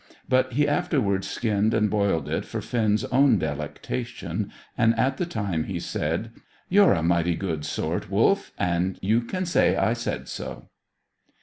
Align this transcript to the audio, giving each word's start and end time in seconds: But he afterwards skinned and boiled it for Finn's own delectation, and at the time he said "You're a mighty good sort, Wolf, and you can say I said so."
But 0.27 0.53
he 0.53 0.67
afterwards 0.67 1.29
skinned 1.29 1.75
and 1.75 1.87
boiled 1.87 2.27
it 2.27 2.43
for 2.43 2.59
Finn's 2.59 3.03
own 3.11 3.37
delectation, 3.37 4.51
and 4.75 4.97
at 4.97 5.17
the 5.17 5.27
time 5.27 5.65
he 5.65 5.79
said 5.79 6.31
"You're 6.69 6.93
a 6.93 7.03
mighty 7.03 7.35
good 7.35 7.63
sort, 7.65 8.09
Wolf, 8.09 8.51
and 8.57 8.97
you 9.03 9.21
can 9.21 9.45
say 9.45 9.75
I 9.77 9.93
said 9.93 10.27
so." 10.27 10.69